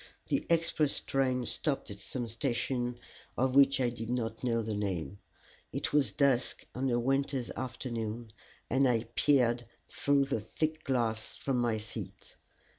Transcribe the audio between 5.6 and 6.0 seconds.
It